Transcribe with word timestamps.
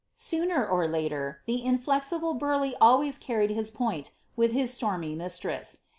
Sooner 0.15 0.67
or 0.67 0.87
later, 0.87 1.43
the 1.45 1.63
inflexible 1.63 2.33
Burleigh 2.33 2.73
always 2.81 3.19
carried 3.19 3.51
his 3.51 3.69
point 3.69 4.09
with 4.35 4.51
his 4.51 4.73
stormy 4.73 5.13
mistress. 5.13 5.77